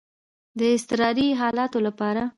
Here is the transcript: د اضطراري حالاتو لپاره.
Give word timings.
د 0.59 0.61
اضطراري 0.75 1.27
حالاتو 1.39 1.79
لپاره. 1.87 2.23